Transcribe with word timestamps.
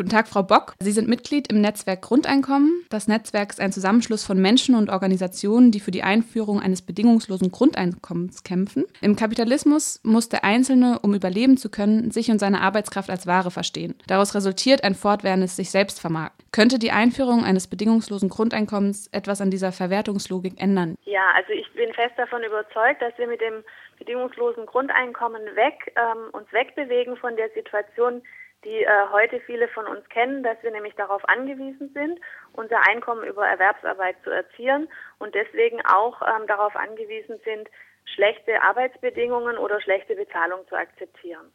Guten 0.00 0.12
Tag, 0.12 0.28
Frau 0.28 0.42
Bock. 0.42 0.72
Sie 0.78 0.92
sind 0.92 1.08
Mitglied 1.08 1.52
im 1.52 1.60
Netzwerk 1.60 2.00
Grundeinkommen. 2.00 2.86
Das 2.88 3.06
Netzwerk 3.06 3.50
ist 3.50 3.60
ein 3.60 3.70
Zusammenschluss 3.70 4.24
von 4.24 4.40
Menschen 4.40 4.74
und 4.74 4.88
Organisationen, 4.88 5.72
die 5.72 5.80
für 5.80 5.90
die 5.90 6.02
Einführung 6.02 6.58
eines 6.58 6.80
bedingungslosen 6.80 7.52
Grundeinkommens 7.52 8.42
kämpfen. 8.42 8.86
Im 9.02 9.14
Kapitalismus 9.14 10.00
muss 10.02 10.30
der 10.30 10.42
Einzelne, 10.42 11.00
um 11.02 11.12
überleben 11.12 11.58
zu 11.58 11.70
können, 11.70 12.12
sich 12.12 12.30
und 12.30 12.38
seine 12.38 12.62
Arbeitskraft 12.62 13.10
als 13.10 13.26
Ware 13.26 13.50
verstehen. 13.50 13.94
Daraus 14.06 14.34
resultiert 14.34 14.84
ein 14.84 14.94
fortwährendes 14.94 15.56
sich 15.56 15.70
selbst 15.70 16.00
vermarkten. 16.00 16.46
Könnte 16.50 16.78
die 16.78 16.92
Einführung 16.92 17.44
eines 17.44 17.68
bedingungslosen 17.68 18.30
Grundeinkommens 18.30 19.08
etwas 19.08 19.42
an 19.42 19.50
dieser 19.50 19.70
Verwertungslogik 19.70 20.58
ändern? 20.58 20.96
Ja, 21.04 21.28
also 21.36 21.52
ich 21.52 21.70
bin 21.74 21.92
fest 21.92 22.14
davon 22.16 22.42
überzeugt, 22.42 23.02
dass 23.02 23.12
wir 23.18 23.26
mit 23.26 23.42
dem 23.42 23.62
bedingungslosen 23.98 24.64
Grundeinkommen 24.64 25.42
weg 25.56 25.94
ähm, 25.94 26.30
uns 26.32 26.50
wegbewegen 26.54 27.18
von 27.18 27.36
der 27.36 27.50
Situation, 27.50 28.22
die 28.64 28.84
äh, 28.84 29.08
heute 29.10 29.40
viele 29.40 29.68
von 29.68 29.86
uns 29.86 30.06
kennen, 30.08 30.42
dass 30.42 30.62
wir 30.62 30.70
nämlich 30.70 30.94
darauf 30.94 31.26
angewiesen 31.28 31.90
sind, 31.94 32.20
unser 32.52 32.86
Einkommen 32.88 33.24
über 33.24 33.46
Erwerbsarbeit 33.46 34.16
zu 34.22 34.30
erzielen 34.30 34.88
und 35.18 35.34
deswegen 35.34 35.80
auch 35.86 36.20
ähm, 36.22 36.46
darauf 36.46 36.76
angewiesen 36.76 37.40
sind, 37.44 37.68
schlechte 38.14 38.62
Arbeitsbedingungen 38.62 39.56
oder 39.56 39.80
schlechte 39.80 40.14
Bezahlung 40.14 40.66
zu 40.68 40.76
akzeptieren. 40.76 41.52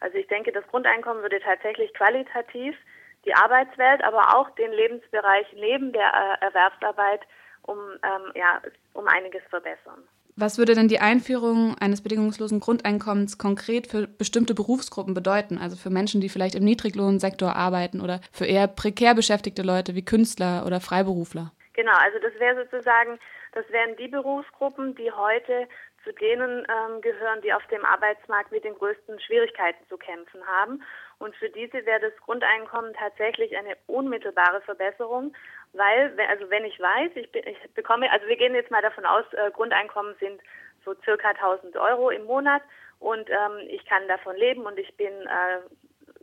Also 0.00 0.18
ich 0.18 0.26
denke, 0.28 0.52
das 0.52 0.66
Grundeinkommen 0.68 1.22
würde 1.22 1.40
tatsächlich 1.40 1.92
qualitativ 1.94 2.76
die 3.24 3.34
Arbeitswelt, 3.34 4.04
aber 4.04 4.36
auch 4.36 4.50
den 4.50 4.72
Lebensbereich 4.72 5.46
neben 5.54 5.92
der 5.92 6.38
äh, 6.40 6.44
Erwerbsarbeit 6.44 7.22
um, 7.62 7.78
ähm, 8.02 8.32
ja, 8.34 8.60
um 8.92 9.08
einiges 9.08 9.42
verbessern. 9.48 10.06
Was 10.36 10.58
würde 10.58 10.74
denn 10.74 10.88
die 10.88 10.98
Einführung 10.98 11.76
eines 11.78 12.02
bedingungslosen 12.02 12.58
Grundeinkommens 12.58 13.38
konkret 13.38 13.86
für 13.86 14.08
bestimmte 14.08 14.52
Berufsgruppen 14.52 15.14
bedeuten? 15.14 15.58
Also 15.58 15.76
für 15.76 15.90
Menschen, 15.90 16.20
die 16.20 16.28
vielleicht 16.28 16.56
im 16.56 16.64
Niedriglohnsektor 16.64 17.54
arbeiten 17.54 18.00
oder 18.00 18.20
für 18.32 18.44
eher 18.44 18.66
prekär 18.66 19.14
beschäftigte 19.14 19.62
Leute 19.62 19.94
wie 19.94 20.04
Künstler 20.04 20.64
oder 20.66 20.80
Freiberufler? 20.80 21.52
Genau, 21.74 21.92
also 21.92 22.18
das 22.18 22.32
wäre 22.40 22.64
sozusagen, 22.64 23.20
das 23.52 23.64
wären 23.70 23.96
die 23.96 24.08
Berufsgruppen, 24.08 24.96
die 24.96 25.12
heute 25.12 25.68
zu 26.02 26.12
denen 26.12 26.66
ähm, 26.68 27.00
gehören, 27.00 27.40
die 27.42 27.52
auf 27.52 27.66
dem 27.68 27.84
Arbeitsmarkt 27.84 28.50
mit 28.50 28.64
den 28.64 28.74
größten 28.74 29.20
Schwierigkeiten 29.20 29.84
zu 29.88 29.96
kämpfen 29.96 30.44
haben. 30.46 30.82
Und 31.18 31.34
für 31.36 31.48
diese 31.50 31.84
wäre 31.86 32.00
das 32.00 32.16
Grundeinkommen 32.24 32.92
tatsächlich 32.94 33.56
eine 33.56 33.76
unmittelbare 33.86 34.60
Verbesserung, 34.62 35.34
weil, 35.72 36.14
also 36.28 36.50
wenn 36.50 36.64
ich 36.64 36.78
weiß, 36.78 37.12
ich, 37.14 37.30
bin, 37.32 37.46
ich 37.46 37.58
bekomme, 37.74 38.10
also 38.10 38.26
wir 38.26 38.36
gehen 38.36 38.54
jetzt 38.54 38.70
mal 38.70 38.82
davon 38.82 39.04
aus, 39.04 39.24
äh, 39.32 39.50
Grundeinkommen 39.50 40.14
sind 40.20 40.40
so 40.84 40.94
circa 41.04 41.28
1000 41.30 41.76
Euro 41.76 42.10
im 42.10 42.24
Monat 42.24 42.62
und 43.00 43.28
ähm, 43.30 43.68
ich 43.68 43.84
kann 43.86 44.06
davon 44.08 44.36
leben 44.36 44.62
und 44.62 44.78
ich 44.78 44.94
bin 44.96 45.12
äh, 45.12 45.60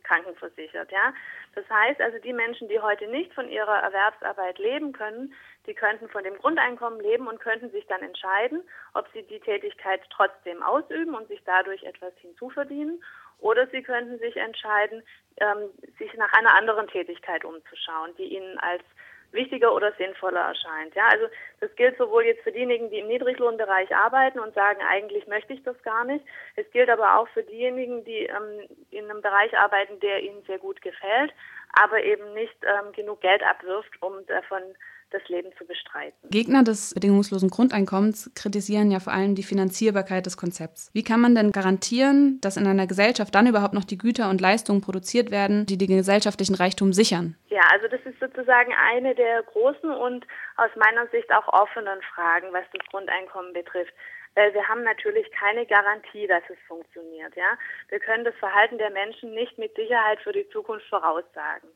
krankenversichert, 0.03 0.91
ja. 0.91 1.13
Das 1.55 1.69
heißt 1.69 2.01
also, 2.01 2.17
die 2.19 2.33
Menschen, 2.33 2.69
die 2.69 2.79
heute 2.79 3.07
nicht 3.07 3.33
von 3.33 3.49
ihrer 3.49 3.79
Erwerbsarbeit 3.79 4.57
leben 4.57 4.93
können, 4.93 5.33
die 5.67 5.73
könnten 5.73 6.09
von 6.09 6.23
dem 6.23 6.37
Grundeinkommen 6.37 6.99
leben 7.01 7.27
und 7.27 7.39
könnten 7.39 7.69
sich 7.71 7.85
dann 7.87 8.01
entscheiden, 8.01 8.63
ob 8.93 9.07
sie 9.13 9.23
die 9.23 9.39
Tätigkeit 9.39 10.01
trotzdem 10.09 10.63
ausüben 10.63 11.13
und 11.13 11.27
sich 11.27 11.41
dadurch 11.45 11.83
etwas 11.83 12.13
hinzuverdienen 12.17 13.03
oder 13.41 13.67
sie 13.67 13.83
könnten 13.83 14.17
sich 14.19 14.37
entscheiden, 14.37 15.03
ähm, 15.37 15.69
sich 15.97 16.13
nach 16.15 16.31
einer 16.33 16.55
anderen 16.55 16.87
Tätigkeit 16.87 17.43
umzuschauen, 17.43 18.15
die 18.17 18.35
ihnen 18.35 18.57
als 18.59 18.83
wichtiger 19.31 19.73
oder 19.73 19.93
sinnvoller 19.93 20.41
erscheint. 20.41 20.93
Ja, 20.95 21.07
also 21.07 21.25
das 21.59 21.73
gilt 21.75 21.97
sowohl 21.97 22.25
jetzt 22.25 22.43
für 22.43 22.51
diejenigen, 22.51 22.89
die 22.89 22.99
im 22.99 23.07
Niedriglohnbereich 23.07 23.95
arbeiten 23.95 24.39
und 24.39 24.53
sagen, 24.53 24.81
eigentlich 24.87 25.27
möchte 25.27 25.53
ich 25.53 25.63
das 25.63 25.81
gar 25.83 26.03
nicht. 26.05 26.25
Es 26.55 26.69
gilt 26.71 26.89
aber 26.89 27.17
auch 27.17 27.27
für 27.29 27.43
diejenigen, 27.43 28.03
die 28.03 28.25
ähm, 28.25 28.67
in 28.89 29.09
einem 29.09 29.21
Bereich 29.21 29.57
arbeiten, 29.57 29.99
der 29.99 30.21
ihnen 30.21 30.43
sehr 30.43 30.59
gut 30.59 30.81
gefällt, 30.81 31.33
aber 31.73 32.03
eben 32.03 32.33
nicht 32.33 32.55
ähm, 32.63 32.91
genug 32.93 33.21
Geld 33.21 33.43
abwirft, 33.43 34.01
um 34.01 34.25
davon 34.27 34.61
das 35.11 35.27
Leben 35.27 35.49
zu 35.57 35.65
bestreiten. 35.65 36.17
Gegner 36.29 36.63
des 36.63 36.93
bedingungslosen 36.93 37.49
Grundeinkommens 37.49 38.31
kritisieren 38.33 38.91
ja 38.91 38.99
vor 38.99 39.13
allem 39.13 39.35
die 39.35 39.43
Finanzierbarkeit 39.43 40.25
des 40.25 40.37
Konzepts. 40.37 40.89
Wie 40.93 41.03
kann 41.03 41.19
man 41.19 41.35
denn 41.35 41.51
garantieren, 41.51 42.39
dass 42.41 42.57
in 42.57 42.65
einer 42.65 42.87
Gesellschaft 42.87 43.35
dann 43.35 43.47
überhaupt 43.47 43.73
noch 43.73 43.83
die 43.83 43.97
Güter 43.97 44.29
und 44.29 44.41
Leistungen 44.41 44.81
produziert 44.81 45.29
werden, 45.29 45.65
die 45.65 45.77
den 45.77 45.97
gesellschaftlichen 45.97 46.55
Reichtum 46.55 46.93
sichern? 46.93 47.35
Ja, 47.49 47.61
also 47.71 47.87
das 47.87 47.99
ist 48.05 48.19
sozusagen 48.19 48.73
eine 48.73 49.13
der 49.13 49.43
großen 49.43 49.91
und 49.91 50.25
aus 50.57 50.69
meiner 50.77 51.07
Sicht 51.07 51.31
auch 51.33 51.47
offenen 51.47 52.01
Fragen, 52.15 52.47
was 52.51 52.63
das 52.71 52.85
Grundeinkommen 52.89 53.53
betrifft 53.53 53.93
weil 54.35 54.53
wir 54.53 54.67
haben 54.67 54.83
natürlich 54.83 55.29
keine 55.31 55.65
Garantie, 55.65 56.27
dass 56.27 56.43
es 56.49 56.57
funktioniert. 56.67 57.35
Ja, 57.35 57.57
wir 57.89 57.99
können 57.99 58.23
das 58.23 58.35
Verhalten 58.35 58.77
der 58.77 58.91
Menschen 58.91 59.33
nicht 59.33 59.57
mit 59.57 59.75
Sicherheit 59.75 60.19
für 60.21 60.33
die 60.33 60.47
Zukunft 60.49 60.87
voraussagen. 60.87 61.69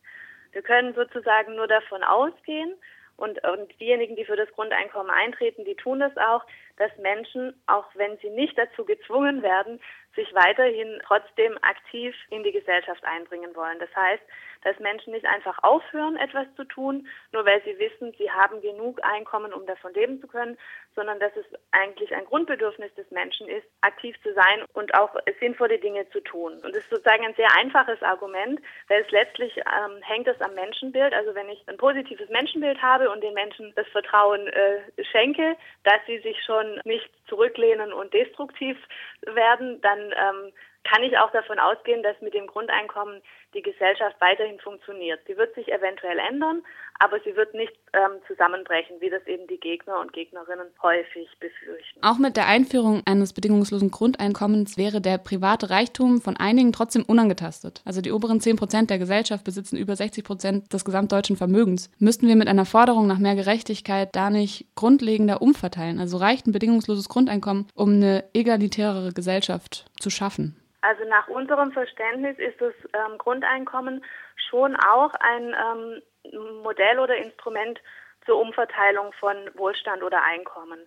Wir 0.51 0.61
können 0.61 0.93
sozusagen 0.93 1.55
nur 1.55 1.67
davon 1.67 2.03
ausgehen, 2.03 2.75
und, 3.17 3.41
und 3.47 3.79
diejenigen, 3.79 4.15
die 4.15 4.25
für 4.25 4.35
das 4.35 4.51
Grundeinkommen 4.51 5.09
eintreten, 5.09 5.63
die 5.63 5.75
tun 5.75 5.99
das 5.99 6.15
auch, 6.17 6.43
dass 6.77 6.91
Menschen, 6.97 7.53
auch 7.65 7.85
wenn 7.95 8.17
sie 8.17 8.29
nicht 8.29 8.57
dazu 8.57 8.83
gezwungen 8.83 9.41
werden, 9.41 9.79
sich 10.15 10.33
weiterhin 10.33 11.01
trotzdem 11.05 11.57
aktiv 11.61 12.13
in 12.29 12.43
die 12.43 12.51
Gesellschaft 12.51 13.03
einbringen 13.05 13.55
wollen. 13.55 13.79
Das 13.79 13.93
heißt, 13.95 14.23
dass 14.65 14.79
Menschen 14.79 15.13
nicht 15.13 15.25
einfach 15.25 15.61
aufhören, 15.63 16.17
etwas 16.17 16.47
zu 16.55 16.65
tun, 16.65 17.07
nur 17.31 17.45
weil 17.45 17.61
sie 17.63 17.77
wissen, 17.77 18.13
sie 18.17 18.29
haben 18.31 18.61
genug 18.61 18.99
Einkommen, 19.05 19.53
um 19.53 19.65
davon 19.65 19.93
leben 19.93 20.19
zu 20.19 20.27
können, 20.27 20.57
sondern 20.95 21.19
dass 21.19 21.35
es 21.35 21.45
eigentlich 21.71 22.13
ein 22.15 22.25
Grundbedürfnis 22.25 22.93
des 22.95 23.09
Menschen 23.11 23.47
ist, 23.47 23.67
aktiv 23.81 24.15
zu 24.23 24.33
sein 24.33 24.63
und 24.73 24.95
auch 24.95 25.15
sinnvolle 25.39 25.77
Dinge 25.77 26.09
zu 26.09 26.19
tun. 26.21 26.53
Und 26.53 26.75
das 26.75 26.83
ist 26.83 26.89
sozusagen 26.89 27.25
ein 27.25 27.35
sehr 27.35 27.55
einfaches 27.55 28.01
Argument, 28.01 28.59
weil 28.87 29.01
es 29.01 29.11
letztlich 29.11 29.55
ähm, 29.57 30.01
hängt 30.01 30.27
es 30.27 30.41
am 30.41 30.55
Menschenbild. 30.55 31.13
Also 31.13 31.35
wenn 31.35 31.49
ich 31.49 31.63
ein 31.67 31.77
positives 31.77 32.29
Menschenbild 32.29 32.81
habe 32.81 33.11
und 33.11 33.21
den 33.21 33.35
Menschen 33.35 33.71
das 33.75 33.87
Vertrauen 33.89 34.47
äh, 34.47 34.81
schenke, 35.11 35.55
dass 35.83 35.99
sie 36.07 36.19
sich 36.19 36.43
schon 36.43 36.81
nicht 36.85 37.09
zurücklehnen 37.27 37.93
und 37.93 38.13
destruktiv 38.13 38.77
werden, 39.21 39.79
dann 39.81 39.99
ähm, 39.99 40.53
kann 40.85 41.03
ich 41.03 41.17
auch 41.17 41.31
davon 41.31 41.59
ausgehen, 41.59 42.03
dass 42.03 42.19
mit 42.21 42.33
dem 42.33 42.47
Grundeinkommen 42.47 43.21
die 43.55 43.61
Gesellschaft 43.61 44.15
weiterhin 44.19 44.59
funktioniert. 44.59 45.19
Sie 45.27 45.37
wird 45.37 45.55
sich 45.55 45.71
eventuell 45.71 46.19
ändern, 46.19 46.61
aber 46.99 47.19
sie 47.25 47.35
wird 47.35 47.53
nicht 47.53 47.73
ähm, 47.93 48.19
zusammenbrechen, 48.27 48.97
wie 48.99 49.09
das 49.09 49.25
eben 49.25 49.47
die 49.47 49.59
Gegner 49.59 49.99
und 49.99 50.13
Gegnerinnen 50.13 50.67
häufig 50.83 51.27
befürchten. 51.39 52.03
Auch 52.03 52.17
mit 52.17 52.37
der 52.37 52.47
Einführung 52.47 53.01
eines 53.05 53.33
bedingungslosen 53.33 53.91
Grundeinkommens 53.91 54.77
wäre 54.77 55.01
der 55.01 55.17
private 55.17 55.69
Reichtum 55.69 56.21
von 56.21 56.37
einigen 56.37 56.73
trotzdem 56.73 57.03
unangetastet. 57.03 57.81
Also 57.85 58.01
die 58.01 58.11
oberen 58.11 58.41
10 58.41 58.57
Prozent 58.57 58.89
der 58.89 58.99
Gesellschaft 58.99 59.43
besitzen 59.43 59.77
über 59.77 59.95
60 59.95 60.23
Prozent 60.23 60.73
des 60.73 60.85
gesamtdeutschen 60.85 61.37
Vermögens. 61.37 61.89
Müssten 61.99 62.27
wir 62.27 62.35
mit 62.35 62.47
einer 62.47 62.65
Forderung 62.65 63.07
nach 63.07 63.19
mehr 63.19 63.35
Gerechtigkeit 63.35 64.09
da 64.15 64.29
nicht 64.29 64.67
grundlegender 64.75 65.41
umverteilen? 65.41 65.99
Also 65.99 66.17
reicht 66.17 66.47
ein 66.47 66.51
bedingungsloses 66.51 67.09
Grundeinkommen, 67.09 67.67
um 67.73 67.93
eine 67.93 68.25
egalitärere 68.33 69.13
Gesellschaft 69.13 69.85
zu 69.99 70.09
schaffen? 70.09 70.55
Also 70.85 71.03
nach 71.05 71.27
unserem 71.27 71.71
Verständnis 71.71 72.37
ist 72.37 72.61
das 72.61 72.73
ähm, 72.93 73.17
Grundeinkommen 73.17 74.05
schon 74.49 74.75
auch 74.75 75.11
ein 75.19 75.55
ähm, 75.55 76.61
Modell 76.61 76.99
oder 76.99 77.15
Instrument 77.17 77.81
zur 78.23 78.39
Umverteilung 78.39 79.11
von 79.13 79.35
Wohlstand 79.55 80.03
oder 80.03 80.21
Einkommen. 80.23 80.79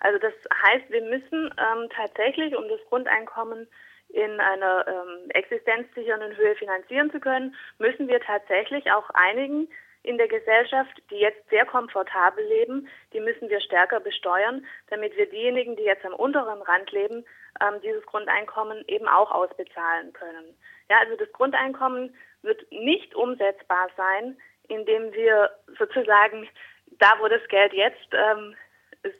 Also 0.00 0.18
das 0.18 0.34
heißt, 0.66 0.90
wir 0.90 1.00
müssen 1.02 1.46
ähm, 1.56 1.88
tatsächlich, 1.96 2.54
um 2.56 2.68
das 2.68 2.80
Grundeinkommen 2.90 3.66
in 4.10 4.38
einer 4.38 4.86
ähm, 4.86 5.30
existenzsichernden 5.30 6.36
Höhe 6.36 6.54
finanzieren 6.56 7.10
zu 7.10 7.18
können, 7.18 7.54
müssen 7.78 8.06
wir 8.06 8.20
tatsächlich 8.20 8.92
auch 8.92 9.08
einigen 9.14 9.68
in 10.02 10.16
der 10.16 10.28
Gesellschaft, 10.28 11.02
die 11.10 11.16
jetzt 11.16 11.48
sehr 11.50 11.66
komfortabel 11.66 12.44
leben, 12.44 12.88
die 13.12 13.20
müssen 13.20 13.48
wir 13.48 13.60
stärker 13.60 14.00
besteuern, 14.00 14.64
damit 14.88 15.16
wir 15.16 15.28
diejenigen, 15.28 15.76
die 15.76 15.82
jetzt 15.82 16.04
am 16.04 16.14
unteren 16.14 16.62
Rand 16.62 16.90
leben, 16.92 17.24
ähm, 17.60 17.80
dieses 17.82 18.04
Grundeinkommen 18.06 18.84
eben 18.86 19.08
auch 19.08 19.30
ausbezahlen 19.30 20.12
können. 20.12 20.56
Ja, 20.88 20.98
also 21.00 21.16
das 21.16 21.30
Grundeinkommen 21.32 22.14
wird 22.42 22.70
nicht 22.70 23.14
umsetzbar 23.14 23.88
sein, 23.96 24.38
indem 24.68 25.12
wir 25.12 25.50
sozusagen 25.78 26.48
da, 26.98 27.12
wo 27.18 27.28
das 27.28 27.46
Geld 27.48 27.72
jetzt 27.72 28.08
ähm, 28.12 28.54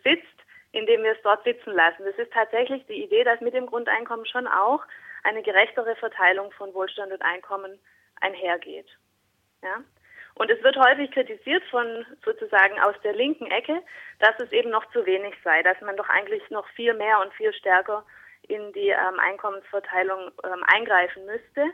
sitzt, 0.04 0.26
indem 0.72 1.02
wir 1.02 1.12
es 1.12 1.22
dort 1.22 1.44
sitzen 1.44 1.72
lassen. 1.72 2.04
Das 2.04 2.16
ist 2.16 2.32
tatsächlich 2.32 2.84
die 2.86 3.02
Idee, 3.02 3.24
dass 3.24 3.40
mit 3.40 3.54
dem 3.54 3.66
Grundeinkommen 3.66 4.26
schon 4.26 4.46
auch 4.46 4.82
eine 5.24 5.42
gerechtere 5.42 5.96
Verteilung 5.96 6.52
von 6.52 6.72
Wohlstand 6.74 7.12
und 7.12 7.22
Einkommen 7.22 7.78
einhergeht. 8.20 8.88
Ja? 9.62 9.82
Und 10.38 10.50
es 10.52 10.62
wird 10.62 10.76
häufig 10.76 11.10
kritisiert 11.10 11.64
von 11.64 12.06
sozusagen 12.24 12.78
aus 12.80 12.94
der 13.02 13.12
linken 13.12 13.46
Ecke, 13.46 13.82
dass 14.20 14.38
es 14.38 14.52
eben 14.52 14.70
noch 14.70 14.88
zu 14.92 15.04
wenig 15.04 15.34
sei, 15.42 15.62
dass 15.64 15.80
man 15.80 15.96
doch 15.96 16.08
eigentlich 16.08 16.48
noch 16.50 16.66
viel 16.68 16.94
mehr 16.94 17.20
und 17.20 17.34
viel 17.34 17.52
stärker 17.52 18.04
in 18.46 18.72
die 18.72 18.90
ähm, 18.90 19.18
Einkommensverteilung 19.18 20.30
ähm, 20.44 20.64
eingreifen 20.68 21.26
müsste. 21.26 21.64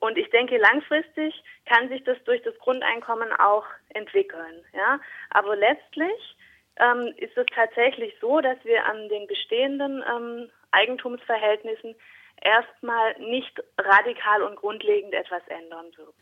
Und 0.00 0.18
ich 0.18 0.28
denke, 0.30 0.58
langfristig 0.58 1.44
kann 1.64 1.88
sich 1.88 2.02
das 2.02 2.18
durch 2.24 2.42
das 2.42 2.58
Grundeinkommen 2.58 3.32
auch 3.34 3.66
entwickeln. 3.90 4.64
Ja? 4.74 4.98
Aber 5.30 5.54
letztlich 5.54 6.36
ähm, 6.80 7.14
ist 7.18 7.36
es 7.36 7.46
tatsächlich 7.54 8.16
so, 8.20 8.40
dass 8.40 8.58
wir 8.64 8.84
an 8.84 9.08
den 9.10 9.28
bestehenden 9.28 10.04
ähm, 10.10 10.50
Eigentumsverhältnissen 10.72 11.94
erstmal 12.40 13.16
nicht 13.20 13.62
radikal 13.78 14.42
und 14.42 14.56
grundlegend 14.56 15.14
etwas 15.14 15.46
ändern 15.46 15.86
würden. 15.96 16.18